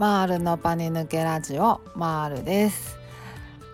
[0.00, 2.96] マールのパニ抜けラジオマールです。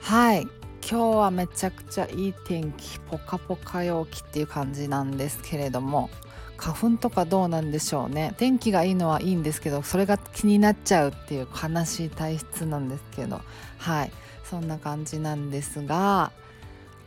[0.01, 0.43] はい。
[0.43, 6.11] 今日はめちゃくちゃいい天気ポカポカ陽気っていう感じなんですけれども
[6.57, 8.35] 花粉とかどうなんでしょうね。
[8.39, 13.41] 天気がいいのはいいんですけどそれが気になっちゃうっていう悲しい体質なんですけど。
[13.79, 14.11] はい。
[14.43, 16.33] そんな感じなんですが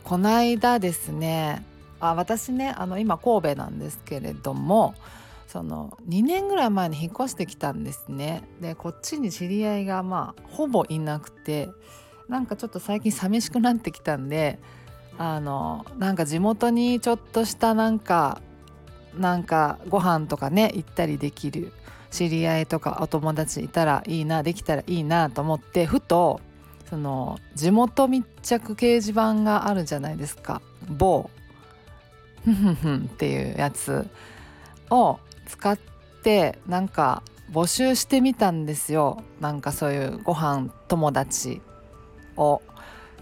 [0.02, 1.62] この間ですね
[2.00, 4.94] あ私ねあの今神戸なんですけれども
[5.50, 8.44] その2年ぐらい前に引っ越してきたんですね。
[8.60, 11.68] でこっちに知り合いがまあほぼいなくて
[12.28, 14.60] なんかちょっと最近寂しくなってきたんで
[15.18, 18.40] あのなんか地元にちょっとしたなんか
[19.18, 21.72] なんかご飯とかね行ったりできる
[22.12, 26.40] 知り合いとかお友達いたらいいなできたらいいなと思ってふと
[26.88, 30.62] その地元密着掲示板があるじゃないですか。
[30.88, 31.28] 某。
[32.44, 34.08] ふんふんふんっていうやつ
[34.90, 35.18] を
[35.50, 35.78] 使っ
[36.22, 39.22] てなんか募集してみたんですよ。
[39.40, 41.60] なんかそういうご飯友達
[42.36, 42.62] を。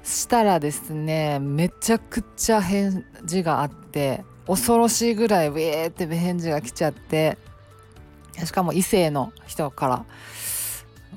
[0.04, 7.36] したらですねめちゃくちゃ返事があって恐ろしいぐらいウェーって返事が来ちゃって
[8.44, 10.06] しかも異性の人から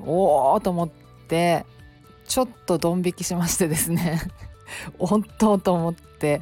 [0.01, 0.89] おおと思っ
[1.27, 1.65] て
[2.27, 4.21] ちょっとドン引きしましてですね
[4.99, 6.41] 本当と思って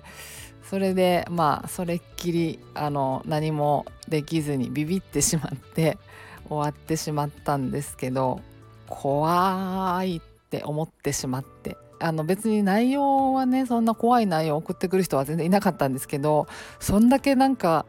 [0.70, 5.98] それでまあそれっきりあの何もできずにビビってしまって
[6.48, 8.40] 終わってしまったんですけど
[8.88, 11.76] 怖いって思ってしまって。
[12.02, 16.48] あの別に内容はねそんな怖い内容を送ってくる人は全然いなかったんですけど
[16.80, 17.86] そんだけなんか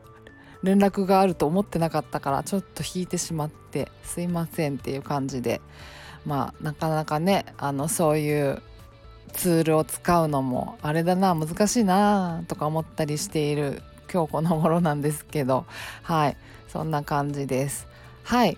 [0.64, 5.60] 連絡があると思ってなかったからちょっと引いてしまってすいませんっていう感じで
[6.26, 8.60] まあなかなかねあのそういう
[9.30, 15.66] ツールを使うのもあれだな難しいなとか思ったりしている今日この頃なんですけど
[16.02, 16.36] はい
[16.70, 17.88] そんな感じです。
[18.22, 18.56] はい。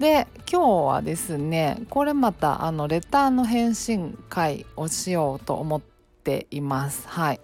[0.00, 5.80] で今日はですねこれまたあのレターの返信会をしようと思っ
[6.24, 7.06] ています。
[7.06, 7.40] はい。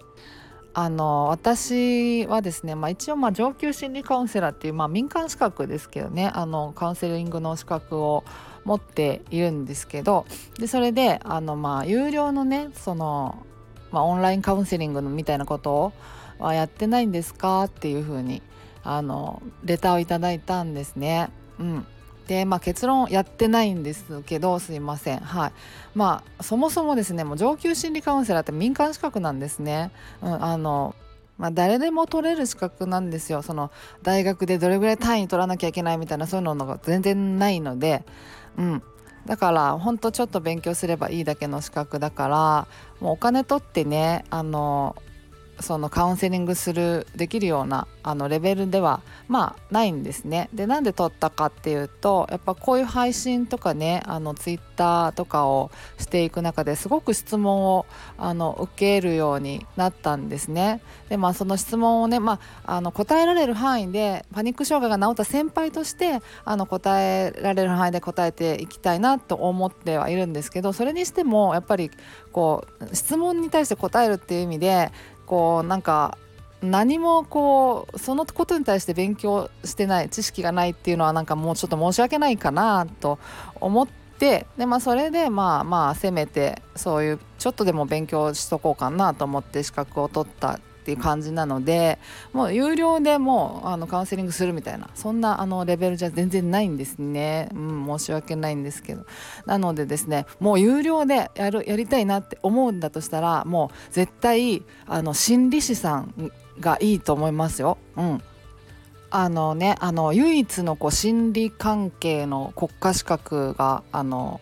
[0.75, 8.25] あの私はですね、まあ、一応まあ上級心理カウンセラーっていう、まあ、民間資格ですけどねあのカウンセリングの資格を
[8.67, 10.27] 持っているんですけど
[10.59, 13.47] でそれであのまあ有料のねその、
[13.93, 15.93] まあ、オンラインカウンセリングみたいなことを
[16.39, 17.65] はやってないんですか？
[17.65, 18.43] っていうふうに
[18.83, 21.31] あのレターをいただいたんですね。
[21.59, 21.87] うん、
[22.27, 25.21] で、まあ、結論やってないんですけどすいません。
[25.21, 25.53] はい。
[25.95, 29.93] まあそもそもですねもう上級心理カウンセラーって民間資格なんですね。
[30.21, 30.95] うん、あの
[31.39, 33.43] まあ、誰でも取れる資格なんですよ。
[33.43, 33.71] その
[34.03, 38.05] 大学でどれぐらい単位取らなきゃいけないみたいなそういうのが全然ないので、
[38.57, 38.83] うん、
[39.27, 42.69] だからほんとちょっと勉強すればいいだけの資格だから
[43.01, 44.97] もうお金取ってねあの
[45.61, 50.49] そのカウンセリングするできるようなあのレベルではまあないんですね。
[50.53, 57.87] でなんで撮ったかっていうとやっぱこういう配信とかねあのツイッターとかをしていく中ですごく質問を
[58.19, 60.81] あの受けるようになったんですね。
[61.09, 71.91] でまあその質問をね、まあ、あの答えられる範囲でパニック障害が治った先輩としてあの答えられる範囲で答えていきたいなと思ってはいるんですけどそれにしてもやっぱり
[72.33, 74.93] こう質問に対して答えるっていう意味で
[75.27, 76.17] こうなんか
[76.63, 83.19] 何もこうそのことに対して勉強してない知識がないっていうのはなんかもうちょっと申し訳ないかなと
[83.61, 83.89] 思っ
[84.19, 91.99] てで、まあ、それでまあまあせめてそういうちょっとでも勉強しとこうかなと思って資格を取ったっていう感じなので
[92.33, 99.05] もう有料でもうあのカウンセリングするみたいなそんなあのレベルじゃ全然ないんですね、うん、申し訳ないんですけど。
[99.47, 106.31] なのでですねもう有料でやるやりたいなって思うんだとしたらもう絶対あの心理師さん
[106.61, 107.79] がいいと思いますよ。
[107.97, 108.23] うん。
[109.11, 114.41] あのねあの唯一のこう心理関係の国家資格があの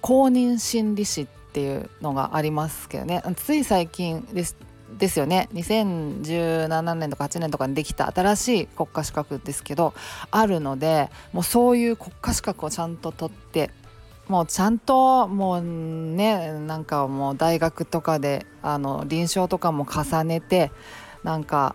[0.00, 3.22] 公認心理師っていうのがありますけどね。
[3.36, 4.56] つい最近です。
[4.96, 5.48] ですよね。
[5.52, 9.94] 2017年とか8年とかにできた新しい国家資格ですけど
[10.30, 13.70] あるのでもうそういう国家資格をちゃんと取って
[14.28, 20.70] もうちゃんともうねなんかもう大学とかであの臨床とかも重ねて
[21.22, 21.74] なんか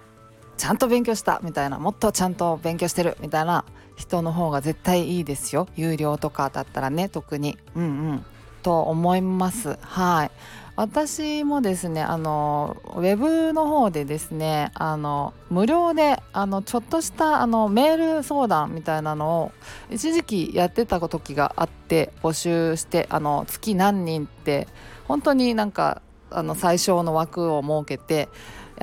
[0.58, 5.68] ちゃんと勉強したみたいなもっとちゃんと勉強してるみたいな人の方が絶対いいですよ。
[5.76, 7.58] 有料とかだったらね特に。
[7.76, 8.26] うんうん。
[8.64, 9.78] と思います。
[9.82, 10.32] はい。
[10.76, 19.52] 私もですねあのウェブの方でですねあの無料であのちょっとしたあのメール相談みたいなのを
[19.92, 24.68] 一時期やってた時があって募集してあの月何人って
[25.08, 26.02] 本当になんか
[26.32, 28.28] あの最小の枠を設けて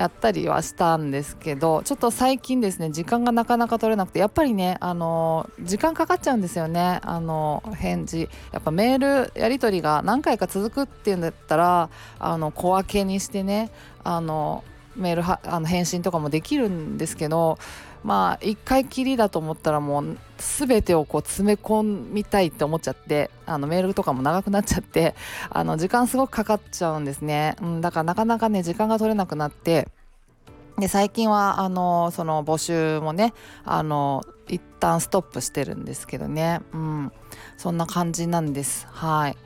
[0.01, 6.99] やったりはしたんですけどちょっと最近ですね時間がなかなか取れなくてやっぱりねあの時間かかっちゃうんですよね。
[7.03, 8.27] あの返事。
[8.51, 13.69] やっぱメールやり取りが何回か続くっていうんだったらあの小分けにしてね
[14.03, 14.63] あの
[14.95, 17.57] メールはあの返信とかもできるんですけど
[18.03, 25.15] まあ1回きりだと思ったらもう全てをこう詰め込みたいって思っちゃってあのメールとかも長くなっちゃって
[25.49, 29.87] あの時間すごくかかっちゃうんですね、うん、だからなかなかね時間が取れなくなって
[30.79, 33.33] で最近はあのその募集もね
[33.63, 37.11] あの一旦ストップしてるんですけどね、うん、
[37.57, 38.87] そんな感じなんです。
[38.89, 39.37] はい。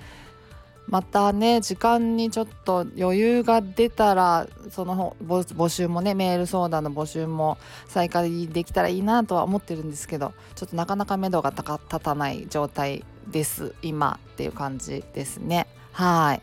[0.87, 15.67] またね時間にちょっと余裕が出たらその募集もねメール相談の募集も再開できたらいいなとは思ってるんですけどちょっとなかなか目処が立たない状態です今っていう感じですね。
[15.91, 16.41] はい。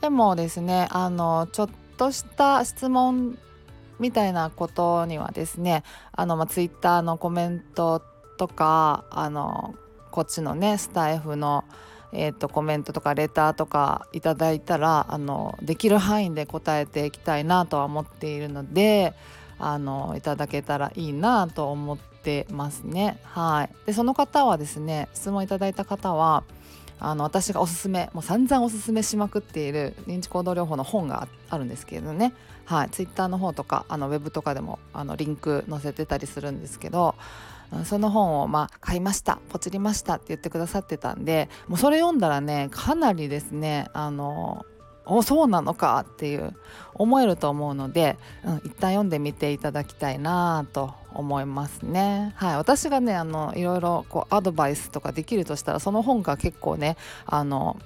[0.00, 3.38] でもですねあのちょっとした質問
[4.00, 8.02] みたいなことにはですねあの、まあ、ツイッターのコメント
[8.38, 9.74] とかあの
[10.10, 11.64] こっちのねスタイフの
[12.12, 19.14] えーと、コメントとかレターとかいただいたらあのできる範囲で答えていきたいなとは思っているので
[19.58, 23.18] あのいただけたらいいなと思ってますね。
[23.24, 26.44] はい、でその方はですね質問いただいた方は
[27.04, 32.32] あの私がおすすめもう散々おすすめしまくっている認知行動療法の本があるんですけれどね、
[32.64, 37.16] はい、ツイッターの方とかあのウェブとかでもあのリンク載せてたりするんですけど
[37.84, 44.64] その本をまあ買いましたポチりましたって言ってくださってたんでもうそれ読んだらねかなりですねあの
[45.04, 46.54] おそうなのかっていう
[46.94, 52.32] 思えると思うので、うん、一旦読んでみていただきたいなと思いますね。
[52.36, 56.96] はい、私がねあのいろいろこうアドバイスとかできるとしたらその本が結構ね
[57.26, 57.76] あの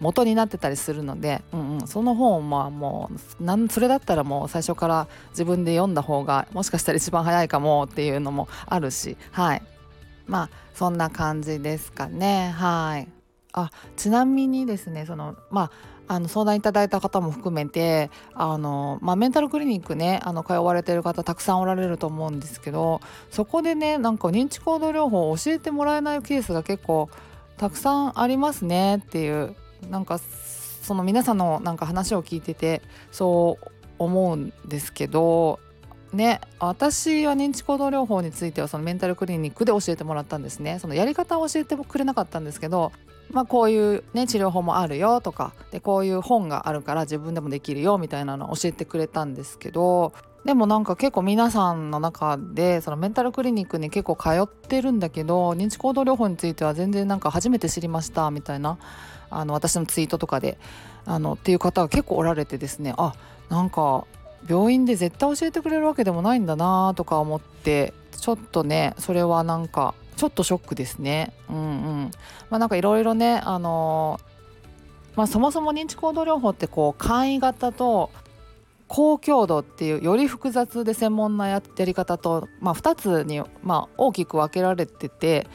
[0.00, 3.10] 元になってたりするので、うんうん、その本はも
[3.40, 9.62] うなんそれだったらもう最初から自分で読んだ方がもしかしたら一番早いかもっていうのもあるしはい。
[10.26, 12.50] まあそんな感じですかね。
[12.56, 13.08] はい。
[13.52, 15.70] あちなみにですねそのまあ
[16.06, 27.08] あの相談いただいた方も含めてあの、まあ、メンタルクリニックねあの通われてる方たくさんおられると思うんですけどそこでねなんか認知行動療法を教えてもらえないケースが結構
[27.56, 29.54] たくさんありますねっていう
[29.90, 30.18] なんか
[30.82, 35.60] その皆さんのなんか話を聞いててそう思うんですけど
[36.12, 40.78] ね私は認知行動療法についてはそのメンタルクリニックで教えてもらったんですね。
[40.78, 42.92] そのやり方を教えてくれなかったんですけど
[43.30, 50.12] まあこういうね治療法もあるよとかでこういう本があるから自分でもできるよみたいなのを教えてくれたんですけど
[50.44, 58.78] でもなんか結構皆さんの中でそのメンタルクリニックに結構通ってるんだけど認知行動療法については全然なんか初めて知りましたみたいな
[59.30, 60.58] あの私のツイートとかで
[61.06, 63.14] あのっていう方が結構おられてですねあ
[63.48, 64.06] なんか
[64.48, 71.32] 病院で絶対教えてくれるわけでもないんだなとか思ってちょっとねそれはなんかちょっとショックですね。
[71.48, 72.10] うんうん
[72.50, 74.20] まあ、なんかいろいろねあの
[75.16, 78.10] まあ、そもそも認知行動療法ってこう簡易型と
[78.88, 85.46] 高強度っていうより複雑で専門なやり方と、まあ、2つに、まあ、大きく分けられてて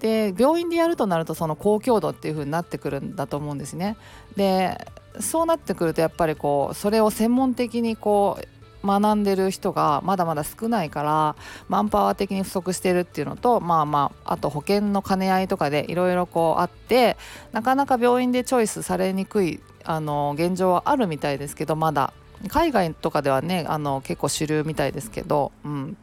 [0.00, 3.96] で病院でやるとなるとその高強度っていう風になってくるんだと思うんですね。
[4.36, 4.86] で
[5.20, 8.55] そうなってくるとやっぱりこうそれを専門的にこう
[8.86, 11.36] 学んでる人がまだまだ少ないから
[11.68, 17.16] マンパワー的に不足してるっていうのとまあまああと保険の兼ね合いとかでいろいろこうあって
[17.52, 22.12] なかなか病院でチョイスされにくいあの現状はあるみたいですけどまだ。
[22.48, 25.96] 海外とかではねあの結構主流みたいですけど、うん、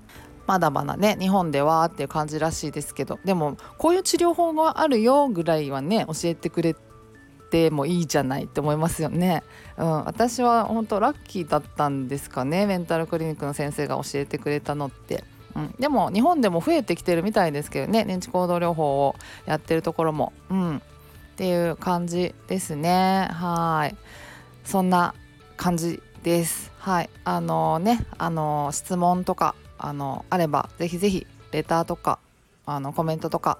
[0.48, 6.93] まだまだね日本ではっていう感じらしいですけどでもこういう治療法があるよぐらいはね教えてくれて
[7.70, 9.44] もいいじゃないって思いますよね。
[9.78, 15.24] うん、私は本当ラッキーだったんですかねメンタルクリニックの先生が教えてくれたのって。
[15.56, 20.34] うん、でも日本でも増えてきてるみたいですけどね認知行動療法をやってるところも。
[20.50, 20.82] うん、っ
[21.36, 23.96] ていう感じですねはい
[24.64, 25.14] そんな
[25.58, 32.20] 感じですはいあのねあの質問とかあのあればぜひぜひレターとか
[32.66, 33.58] あのコメントとか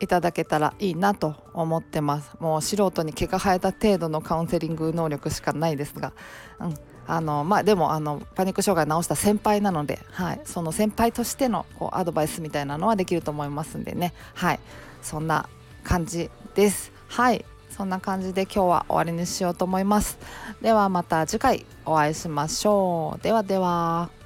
[0.00, 2.30] いただけたらいいなと思ってます。
[2.40, 6.12] もう素人に毛が生えた程度のカウンセリング能力しかないですが、
[6.60, 6.74] うん。
[7.06, 14.12] あのまあ、でもあのパニック障害治した先輩なので、はい、その先輩としてのこうアドバイスみたいなのはできると思いますんでね。
[14.34, 14.60] はい。
[15.00, 15.48] そんな
[15.84, 16.92] 感じです。
[17.08, 17.44] はい。
[17.70, 20.18] そんな感じで今日は終わりにしようと思います。
[20.60, 23.22] ではまた次回お会いしましょう。
[23.22, 24.17] ではでは。